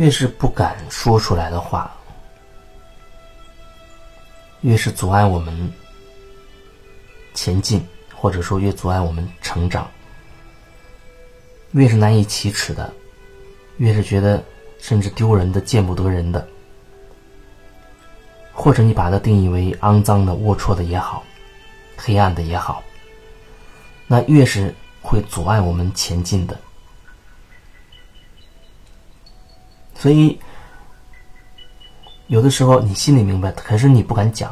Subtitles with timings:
[0.00, 1.94] 越是不敢说出来的话，
[4.62, 5.70] 越是阻碍我们
[7.34, 9.86] 前进，或者说越阻碍我们成长，
[11.72, 12.90] 越是难以启齿的，
[13.76, 14.42] 越是觉得
[14.78, 16.48] 甚至丢人的、见不得人的，
[18.54, 21.22] 或者你把它定义为肮脏的、龌龊的也好，
[21.94, 22.82] 黑暗的也好，
[24.06, 26.58] 那越是会阻碍我们前进的。
[30.00, 30.40] 所以，
[32.28, 34.50] 有的时候你心里明白，可是你不敢讲，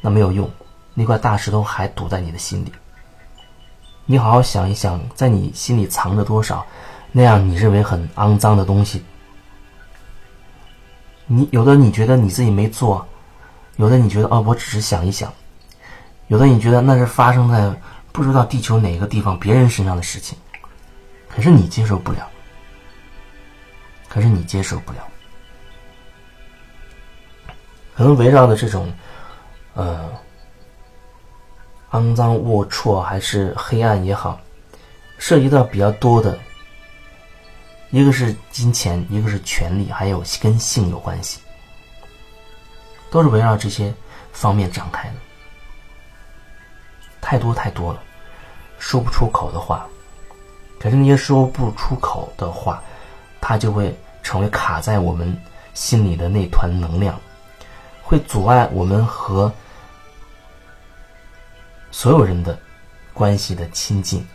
[0.00, 0.48] 那没有用，
[0.94, 2.72] 那块大石头还堵在你的心里。
[4.06, 6.64] 你好好想一想，在你心里藏着多少
[7.10, 9.02] 那样你认为很肮脏的东西？
[11.26, 13.04] 你有的你觉得你自己没做，
[13.74, 15.32] 有的你觉得哦，我只是想一想，
[16.28, 17.74] 有的你觉得那是发生在
[18.12, 20.38] 不知道地球哪个地方别人身上的事情，
[21.28, 22.30] 可是你接受不了。
[24.14, 24.98] 可是你接受不了，
[27.96, 28.94] 可能围绕的这种，
[29.74, 30.08] 呃，
[31.90, 34.40] 肮脏、龌龊还是黑暗也好，
[35.18, 36.38] 涉及到比较多的，
[37.90, 41.40] 一个是金钱，一个是权力，还有跟性有关系，
[43.10, 43.92] 都是围绕这些
[44.32, 45.14] 方面展开的，
[47.20, 48.00] 太多太多了，
[48.78, 49.88] 说不出口的话，
[50.78, 52.80] 可是那些说不出口的话，
[53.44, 53.94] 它就会。
[54.24, 55.38] 成为卡在我们
[55.74, 57.20] 心里的那团能量，
[58.02, 59.52] 会阻碍我们和
[61.90, 62.58] 所有人的
[63.12, 64.26] 关系的亲近。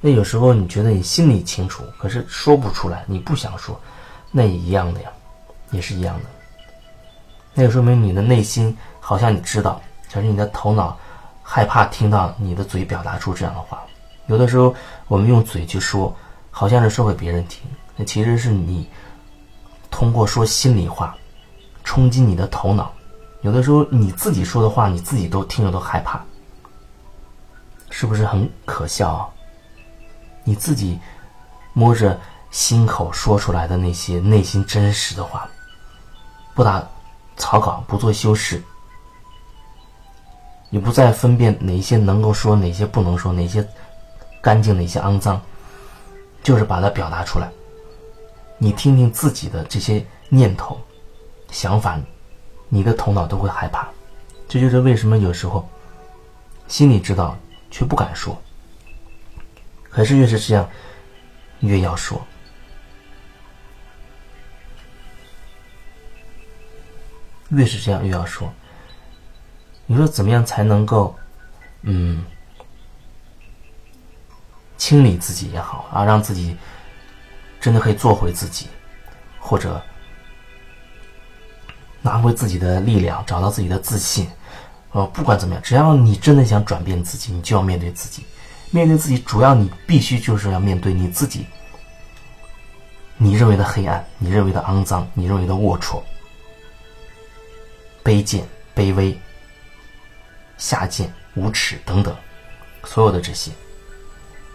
[0.00, 3.78] 那有时候你觉得你心里清楚，可是说不出来，你不想说，
[4.30, 5.10] 那也一样的呀，
[5.70, 6.24] 也是一样的。
[7.52, 10.98] 那就说明你的内心好像你知道，可是你的头脑
[11.42, 13.82] 害怕听到你的嘴表达出这样的话。
[14.26, 14.74] 有的时候，
[15.08, 16.14] 我们用嘴去说，
[16.50, 17.62] 好像是说给别人听，
[17.96, 18.88] 那其实是你
[19.90, 21.14] 通过说心里话，
[21.84, 22.92] 冲击你的头脑。
[23.42, 26.24] 有的时候你自己说的话，你自己都听着都害怕，
[27.90, 29.28] 是不是很可笑啊？
[30.44, 30.98] 你自己
[31.72, 32.18] 摸着
[32.52, 35.48] 心口说出来的那些内心真实的话，
[36.54, 36.82] 不打
[37.36, 38.62] 草稿，不做修饰，
[40.74, 43.62] 你不再分辨哪些能够说，哪些不能说，哪些。
[44.40, 45.40] 干净哪些肮脏，
[46.42, 47.48] 就是把它表达出来。
[48.56, 50.80] 你听听自己的这些念头、
[51.50, 52.00] 想法，
[52.68, 53.86] 你的头脑都会害怕。
[54.48, 55.68] 这就是为什么有时候
[56.66, 57.36] 心里知道
[57.70, 58.36] 却不敢说。
[59.90, 60.68] 可是越是这样，
[61.60, 62.20] 越要说。
[67.50, 68.52] 越是这样，越要说。
[69.86, 71.14] 你说怎么样才能够，
[71.82, 72.24] 嗯？
[74.78, 76.56] 清理自己也好啊，让自己
[77.60, 78.66] 真的可以做回自己，
[79.38, 79.80] 或者
[82.00, 84.28] 拿回自己的力量，找到自己的自信。
[84.90, 88.24] 呃，不管怎么样，只要你真的想转变自己，你就要面对自己。
[88.72, 91.46] 面对自己，主要你必须就是要面对你自己，
[93.16, 96.02] 你认为的黑暗，你认为的肮脏，你认为的龌龊、
[98.02, 98.44] 卑贱、
[98.74, 99.16] 卑微、
[100.62, 102.14] 下贱、无耻等等，
[102.84, 103.50] 所有的这些。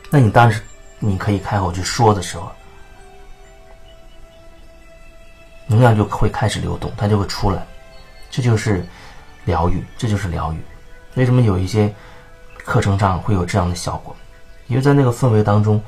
[0.09, 0.61] 那你当时
[0.99, 2.49] 你可以开口去说的时候，
[5.67, 7.67] 能量就会开始流动，它就会出来，
[8.31, 8.85] 这就是
[9.43, 10.57] 疗愈，这就是疗愈。
[11.15, 11.93] 为什么有一些
[12.63, 14.15] 课程上会有这样的效果？
[14.67, 15.83] 因为在那个氛围当中，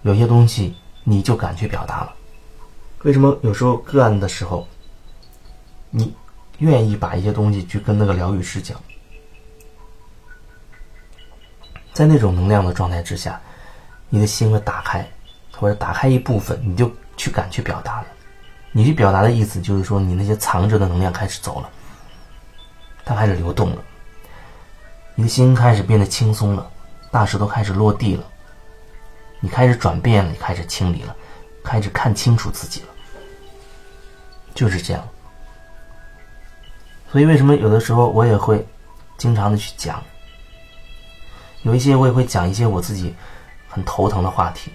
[0.00, 0.74] 有些东西
[1.04, 2.14] 你就敢去表达了。
[3.02, 4.66] 为什么有时候个案的时候，
[5.90, 6.14] 你
[6.58, 8.78] 愿意把一些东西去跟那个疗愈师讲？
[11.92, 13.40] 在那种能量的状态之下，
[14.08, 15.06] 你的心会打开，
[15.52, 18.06] 或者打开一部分，你就去敢去表达了。
[18.70, 21.68] 你去表达的意思就是说，你那些藏着的能量开始走了，
[23.04, 23.82] 它开始流动了，
[25.14, 26.70] 你的心开始变得轻松了，
[27.10, 28.24] 大石头开始落地了，
[29.40, 31.14] 你开始转变了，你开始清理了，
[31.62, 32.88] 开始看清楚自己了，
[34.54, 35.06] 就是这样。
[37.12, 38.66] 所以，为什么有的时候我也会
[39.18, 40.02] 经常的去讲？
[41.62, 43.14] 有一些我也会讲一些我自己
[43.68, 44.72] 很头疼的话题，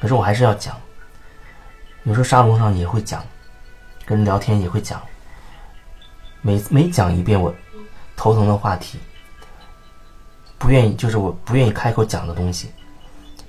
[0.00, 0.76] 可是我还是要讲。
[2.02, 3.24] 有时候沙龙上也会讲，
[4.04, 5.00] 跟人聊天也会讲。
[6.42, 7.54] 每每讲一遍我
[8.16, 8.98] 头疼的话题，
[10.58, 12.72] 不愿意就是我不愿意开口讲的东西，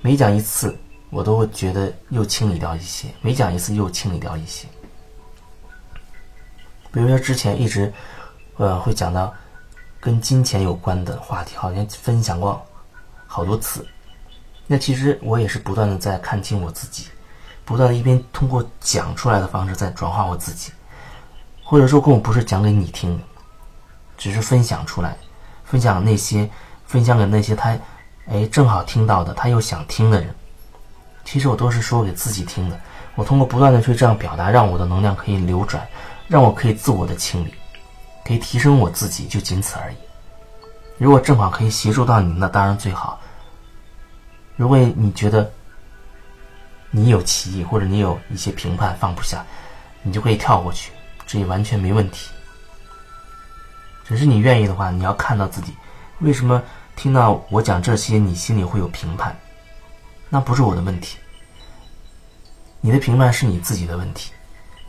[0.02, 0.78] 每讲一次
[1.10, 4.68] 我都会觉得又清理掉一些，每讲一次又清理掉一些。
[6.92, 7.92] 比如说之前一直
[8.56, 9.32] 呃会讲到。
[10.00, 12.64] 跟金钱有关的话题，好像分享过
[13.26, 13.84] 好多次。
[14.64, 17.08] 那其实我也是不断的在看清我自己，
[17.64, 20.70] 不断的一边通过讲出来的方式在转化我自己，
[21.64, 23.20] 或者说跟我不是讲给你听，
[24.16, 25.16] 只是分享出来，
[25.64, 26.48] 分享那些
[26.86, 27.76] 分享给那些他，
[28.28, 30.32] 哎正好听到的他又想听的人。
[31.24, 32.80] 其实我都是说给自己听的。
[33.16, 35.84] 我通过不断的去这样表达，让我的能量可以流转，
[36.28, 37.54] 让我可以自我的清理，
[38.24, 39.96] 可以提升我自己，就仅此而已。
[40.98, 43.18] 如果正好可以协助到你，那当然最好。
[44.56, 45.50] 如果你觉得
[46.90, 49.44] 你有歧义，或者你有一些评判放不下，
[50.02, 50.92] 你就可以跳过去，
[51.26, 52.30] 这也完全没问题。
[54.04, 55.74] 只是你愿意的话，你要看到自己
[56.20, 56.62] 为什么
[56.96, 59.34] 听到我讲这些，你心里会有评判，
[60.28, 61.16] 那不是我的问题。
[62.80, 64.32] 你的评判是你自己的问题，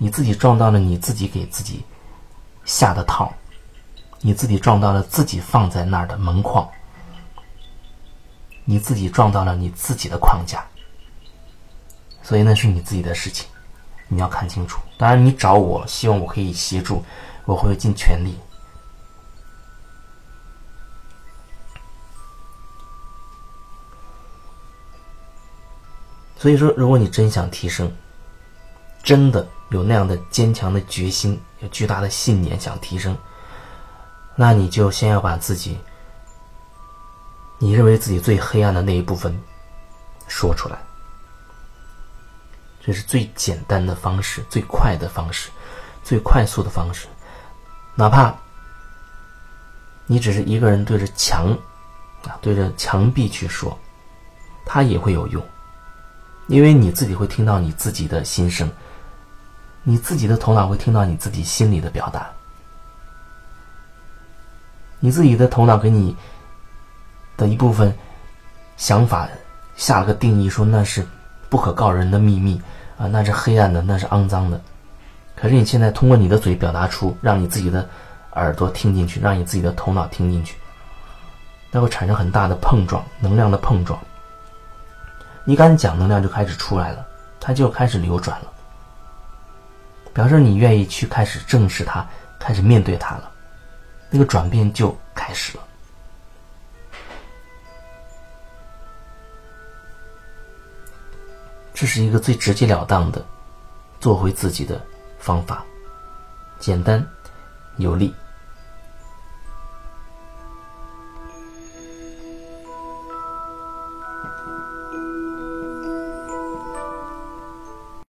[0.01, 1.83] 你自己撞到了你自己给自己
[2.63, 3.31] 下的套，
[4.21, 6.67] 你自己撞到了自己放在那儿的门框。
[8.63, 10.63] 你自己撞到了你自己的框架，
[12.21, 13.47] 所以那是你自己的事情，
[14.07, 14.79] 你要看清楚。
[14.97, 17.03] 当然，你找我，希望我可以协助，
[17.45, 18.37] 我会尽全力。
[26.37, 27.91] 所以说，如果你真想提升，
[29.03, 33.17] 真的有那样的坚强的决心，有巨大的信念想提升，
[34.35, 35.77] 那你就先要把自己。
[37.57, 39.37] 你认为自己最黑暗的那一部分，
[40.27, 40.77] 说出来，
[42.81, 45.49] 这是最简单的方式，最快的方式，
[46.03, 47.07] 最快速的方式。
[47.95, 48.33] 哪怕
[50.05, 51.51] 你只是一个人对着墙，
[52.23, 53.77] 啊，对着墙壁去说，
[54.65, 55.45] 它也会有用，
[56.47, 58.71] 因为你自己会听到你自己的心声，
[59.83, 62.29] 你自己的头脑会听到你自己心里的表达，
[64.99, 66.15] 你自己的头脑给你。
[67.37, 67.97] 的一部分
[68.75, 69.29] 想法
[69.77, 71.07] 下了个定义，说那是
[71.47, 72.61] 不可告人的秘密
[72.97, 74.59] 啊，那是黑暗的，那是肮脏的。
[75.37, 77.87] 可是你现在通过你的嘴表达出，让你自己的
[78.33, 80.57] 耳朵听进去，让你自己的头脑听进去，
[81.71, 83.97] 那会产生很大的碰撞，能量的碰撞。
[85.45, 87.07] 你敢讲，能量就开始出来了，
[87.39, 88.51] 它就开始流转了，
[90.19, 92.05] 表示你愿意去开始正视它，
[92.37, 93.31] 开始面对它了，
[94.09, 95.63] 那个转变就开始了。
[101.73, 103.25] 这是一个最直截了当的
[104.01, 104.85] 做回自己的
[105.19, 105.63] 方法，
[106.59, 107.01] 简单
[107.77, 108.13] 有力。